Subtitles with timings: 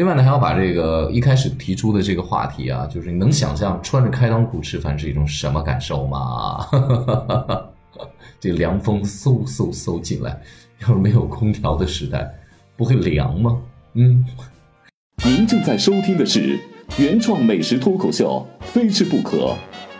[0.00, 6.66] 另外呢，还要把这个一开始提出的这个话题啊，就是你能想象穿着开裆裤吃饭是一种什么感受吗？
[8.40, 10.40] 这凉风嗖嗖嗖进来，
[10.80, 12.26] 要是没有空调的时代，
[12.78, 13.58] 不会凉吗？
[13.92, 14.24] 嗯。
[15.22, 16.58] 您正在收听的是
[16.96, 19.36] 原创美食脱口秀《非吃不可》，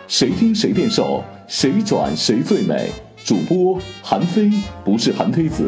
[0.07, 2.89] 谁听谁变瘦，谁转谁最美。
[3.23, 4.49] 主播韩非，
[4.83, 5.67] 不是韩非子。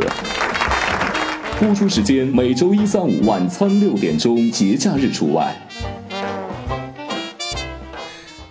[1.64, 5.56] 播出时间每周一、三、五晚餐六点钟，节假日除外。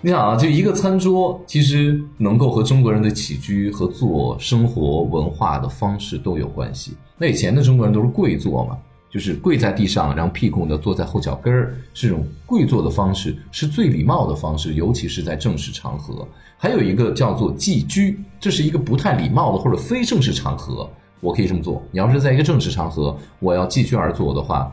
[0.01, 6.95] 你想啊，就一个餐桌，其实能够和中国人的起居、和做生活、文化的方式都有关系。
[7.19, 8.79] 那以前的中国人都是跪坐嘛，
[9.11, 16.27] 就是跪在地上，然后屁股呢坐在后脚跟儿，这种跪坐的方式是最礼貌的方式，尤其是在正式场合。
[16.57, 20.89] 还有一个叫做寄居，这是一个不太礼貌的或者非正式场合。
[21.23, 21.81] 我可以这么做。
[21.93, 24.71] 你要是在一个正式场合，我要继续而坐的话，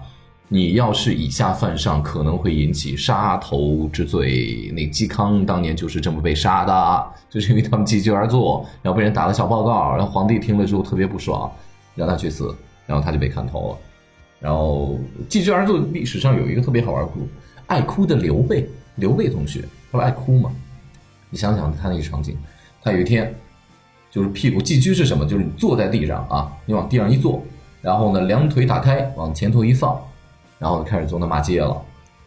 [0.47, 4.71] 你要是以下犯上，可能会引起杀头之罪。
[4.73, 11.51] 那嵇康当年就是这么被杀的，就是因为他们继续而坐，然后被人打了小报告，然后皇帝听了之后特别不爽，
[11.93, 12.51] 让他去死，
[12.87, 13.77] 然后他就被砍头了。
[14.39, 17.11] 然后继续而坐，历史上有一个特别好玩的，
[17.67, 20.51] 爱哭的刘备，刘备同学，他不爱哭嘛？
[21.29, 22.35] 你想想他那个场景，
[22.81, 23.31] 他有一天。
[24.11, 25.25] 就是屁股寄居是什么？
[25.25, 27.43] 就是你坐在地上啊，你往地上一坐，
[27.81, 29.99] 然后呢，两腿打开，往前头一放，
[30.57, 31.79] 然后开始做那骂街了，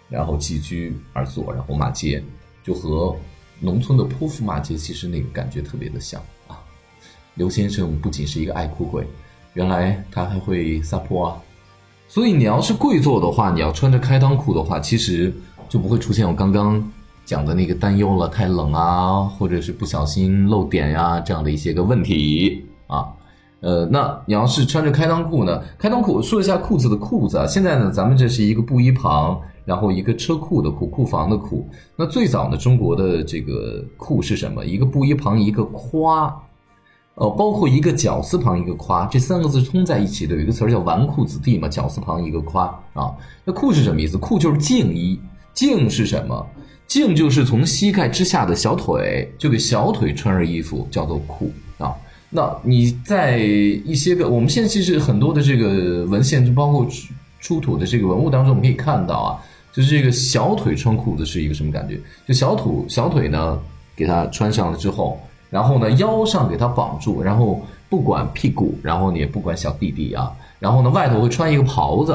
[0.08, 2.22] 然后寄居而坐，然后骂街，
[2.62, 3.16] 就和
[3.58, 6.58] 农村的泼妇骂街其实那个感觉特别的像啊。
[7.34, 9.06] 刘先生不仅是一个爱哭鬼，
[9.54, 11.36] 原来他还会撒泼啊。
[12.06, 15.34] 所以你要是跪坐的话，你要穿着开裆裤的话，其实
[15.68, 16.92] 就不会出现我刚刚。
[17.24, 23.08] 讲的那个担忧了，太冷啊，或者是不小心漏点呀，这样的一些个问题啊，
[23.60, 25.62] 呃，那你要是穿着开裆裤呢？
[25.78, 31.66] 开裆裤说一下裤子的裤子啊，现在呢，咱们这是一个布衣旁，然后一个车库的库，库房的库。
[31.94, 34.64] 那最早呢，中国的这个库是什么？
[34.64, 36.26] 一个布衣旁，一个夸，
[37.14, 43.14] 呃，包括一个绞丝旁，一个夸，这三个字通在一起的，有一个词儿叫纨绔子弟嘛，绞丝旁一个夸啊。
[43.44, 44.18] 那裤是什么意思？
[44.18, 45.20] 裤就是净衣，
[45.54, 46.46] 净是什么？
[46.86, 51.94] 净就是从膝盖之下的小腿，就给小腿穿上衣服，叫做裤啊。
[52.28, 59.40] 那你在一些个，我们现在其实很多的这个文献，就包括出出土的这个文物当中，我们可以看到啊，
[59.72, 61.98] 就是这个小腿穿裤子是一个什么感觉？
[62.28, 63.58] 就小腿小腿呢，
[63.96, 65.18] 给它穿上了之后，
[65.48, 72.14] 然后呢腰上给它绑住，然后不管屁股，然后你也不管小弟弟啊，然后呢外头会穿一个袍子。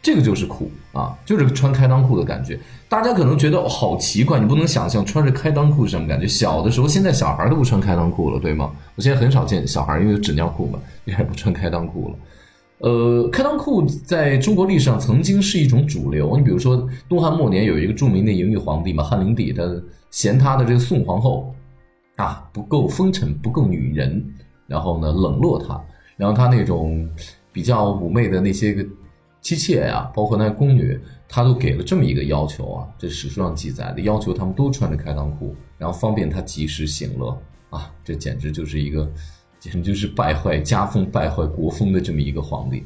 [0.00, 2.58] 这个就是裤啊，就是穿开裆裤的感觉。
[2.88, 6.26] 大家可能觉得好奇怪，你不能想象穿着开裆裤是什么感觉。
[6.26, 8.70] 小的时候，现在小孩都不穿开裆裤了，对吗？
[8.94, 12.14] 我现在很少见小孩，因为纸尿裤嘛，也不穿开裆裤了。
[12.78, 16.36] 呃，开裆裤在中国历史上曾经是一种主流。
[16.36, 19.64] 你比如说，东汉末年有一个著名的淫欲皇帝嘛，汉灵帝，他
[20.12, 21.52] 嫌他的这个宋皇后
[22.16, 24.24] 啊不够风尘，不够女人，
[24.68, 25.78] 然后呢冷落她，
[26.16, 27.06] 然后他那种
[27.52, 28.86] 比较妩媚的那些个。
[29.40, 37.36] 妻妾呀，包括那宫女，他都给了这么一个要求啊，这史书上记载的要求，他们都穿着开裆裤，然后方便他及时行乐
[37.70, 39.08] 啊，这简直就是一个，
[39.60, 42.82] 简直就是败坏家风、败坏国风的这么一个皇帝。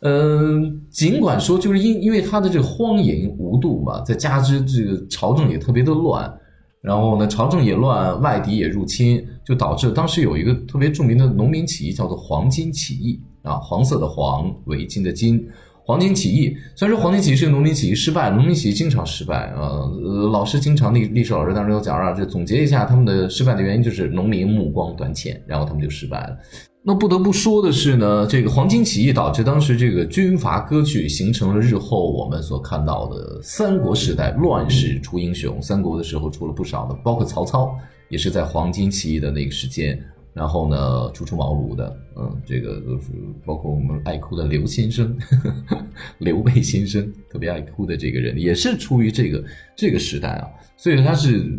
[0.00, 6.32] 嗯，尽管说就是因因为他的这个荒淫无度嘛，再加之这个朝政也特别的乱，
[6.80, 15.42] 然后呢，朝政也乱，外敌也入侵，就导致当时有一个特别著名的农民起义，叫做黄巾起义啊，黄色的黄，围巾的巾。
[15.86, 19.86] 黄巾起义，虽然说黄巾起义是个农民起义失败，农民起义经常失败啊。
[20.04, 26.36] 呃，老师经常历历史老师当中有讲啊，就总结一下他们的失败的原因，就是农民目光短浅，然后他们就失败了。
[26.82, 35.62] 那不得不说的是呢，这个黄巾起义导致当时这个军阀割据，形成了日后我们所看到的三国时代乱世出英雄。
[35.62, 37.72] 三国的时候出了不少的，包括曹操
[38.08, 39.96] 也是在黄巾起义的那个时间。
[40.36, 43.06] 然后呢，初出茅庐的，嗯，这个都是
[43.42, 45.86] 包括我们爱哭的刘先生，呵 呵
[46.18, 49.42] 刘备先生特别爱哭的这个人，也是出于这个
[49.74, 50.46] 这个时代啊，
[50.76, 51.50] 所以他是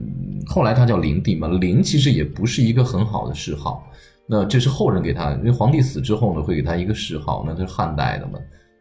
[0.46, 3.84] 后来他叫灵帝嘛，灵其实也不是一个很好的谥号，
[4.28, 8.38] 那这是后人给他，因为皇帝死之后呢，会给他一个谥号，那他是汉代的嘛，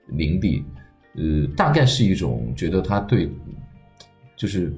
[0.09, 0.63] 灵帝，
[1.15, 3.31] 呃，大概是一种觉得他对，
[4.37, 4.71] 就是。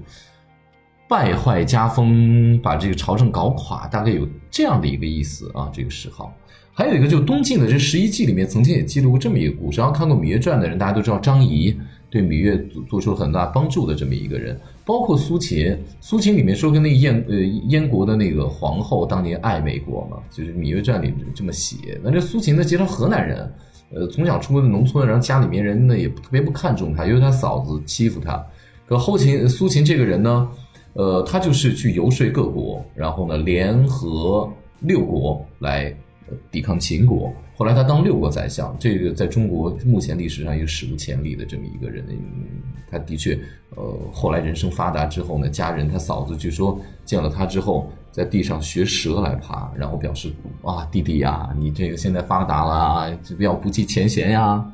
[1.09, 5.71] 败坏家风，把这个朝政搞垮，大概有这样的一个意思啊。
[5.73, 6.33] 这个谥号，
[6.73, 9.81] 还有一个，就东晋的这十一纪里面，曾经也记录过这么一个故事。
[9.81, 11.75] 然后看过《芈月传》的人，大家都知道张仪
[12.11, 12.57] 对芈月
[12.89, 14.59] 做出了很大帮助的这么一个人。
[14.85, 17.37] 包括苏秦，苏秦里面说跟那个燕呃
[17.69, 21.99] 燕国的那个皇后当年暧昧过嘛，就是《芈月传》里这么写。
[22.03, 23.53] 那这苏秦呢，其实河南人，
[23.93, 28.43] 呃，从小出的农村，然后家里面人呢也特别不看重他，因为他嫂子欺负他。
[28.87, 30.49] 可后秦苏秦这个人呢，
[30.99, 35.95] 呃，他就是去游说各国，然后呢联合六国来
[36.51, 37.33] 抵抗秦国。
[37.57, 42.05] 后来他当六国宰相，这个在中国目前历史上也是史无前例的这么一个人。
[42.91, 43.39] 他的确，
[43.77, 54.67] 呃，后来人生发达之后呢，家人他嫂子据说见了他之后，在地上学蛇来爬，然后表示哇，弟弟呀，你这个现在发达了，不要不计前嫌呀。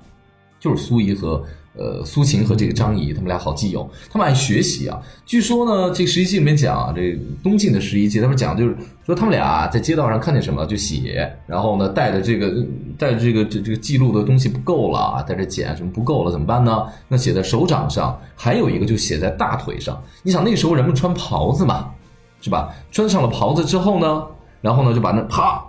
[0.58, 1.44] 就是苏仪和。
[1.76, 5.02] 呃，苏秦和这个张仪，他们俩好基友，他们爱学习啊。
[5.26, 12.64] 据说呢，这个十一记里面讲，这个东晋的十一记，他们讲就是说，他们俩在街道上看见什么就写，然后呢，带着这个
[12.96, 16.86] 带着这个这这个记录的东西不够了啊，带着剪什么不够了怎么办呢？
[17.08, 20.00] 那写在手掌上，还有一个就写在大腿上。
[20.22, 21.90] 你想那时候人们穿袍子嘛，
[22.40, 22.72] 是吧？
[22.92, 24.24] 穿上了袍子之后呢，
[24.60, 25.60] 然后呢就把那啪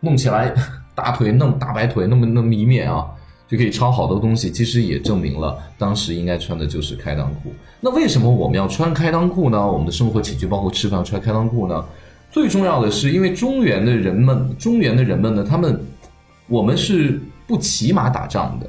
[0.00, 0.50] 弄起来，
[0.96, 3.06] 大腿弄大白腿那么那么一面啊。
[3.52, 7.52] 就可以抄好多东西，其实也证明了当时应该穿的就是开裆裤。
[7.82, 9.70] 那为什么我们要穿开裆裤呢？
[9.70, 11.84] 我们的生活起居包括吃饭穿开裆裤呢？
[12.30, 15.78] 最重要的是，因为中原的人们，中原的人们呢，他们
[16.48, 18.66] 我们是不骑马打仗的，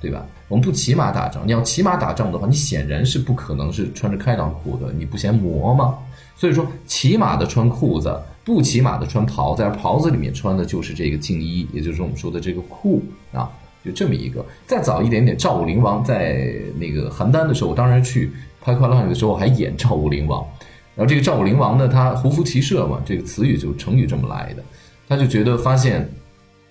[0.00, 0.26] 对吧？
[0.48, 5.96] 我们不骑马打仗，你要骑马打仗的话，你显然是不可能是穿着开裆裤的，你不嫌磨吗？
[6.34, 8.12] 所以说，骑马的穿裤子，
[8.44, 13.00] 不骑马的穿袍子，而袍子里面穿的就是这个敬衣，也就是我们说的这个裤
[13.32, 13.48] 啊。
[13.84, 20.42] 就这么一个，再早一点点，赵武灵王在那个邯郸的时候，我当时去拍《快乐汉语》的时候还演赵武灵王。
[20.96, 24.62] 然后这个赵武灵王呢，他胡服骑射嘛，这个词语就成语这么来的。
[25.06, 26.08] 他就觉得发现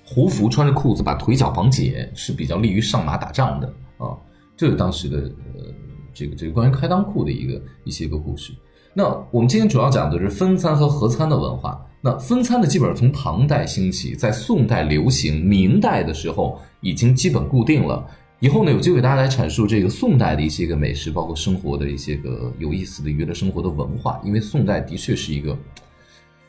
[0.04, 3.68] 胡服穿着裤子把腿脚绑紧是比较利于上马打仗的
[3.98, 4.18] 啊。
[4.58, 5.74] 这是当时的呃
[6.14, 8.52] 这个这个关于开裆裤的一个一些个故事。
[8.94, 11.86] 那我们今天主要讲的是分餐和合餐的文化。
[12.06, 16.60] 那分餐的基本上从唐代兴起，在宋代流行，明代的时候。
[16.86, 18.06] 已经基本固定了。
[18.42, 24.20] 以后呢，有机会大家来阐述这个宋代的一些个美食，包括生活的一些个有意思的娱乐生活的文化。
[24.22, 25.58] 因为宋代的确是一个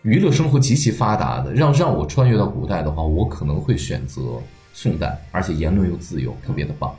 [0.03, 1.55] 娱乐生活极其发达的。
[1.55, 4.23] 让让我穿越到古代的话，我可能会选择
[4.73, 6.93] 宋代，而且言论又自由，特别的棒。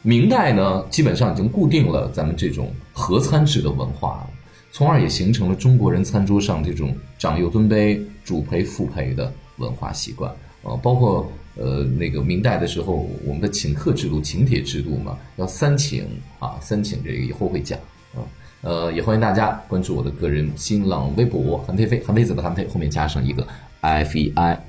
[0.00, 4.30] 明代呢，基本上已经固定了咱们这种合餐制的文化了，
[4.78, 10.32] 从而也形成了中国人餐桌上这种长幼尊卑、主陪副陪的文化习惯
[10.62, 11.28] 呃，包括。
[11.60, 16.06] 呃，那个明代的时候，我们的请客制度、请帖制度嘛，要三请
[16.38, 17.76] 啊，三请这个以后会讲
[18.14, 18.22] 啊。
[18.60, 23.44] 呃，也欢迎大家关注我的个人新浪微博韩佩飞，韩非子的韩非后面加上一个
[23.80, 24.67] F E I。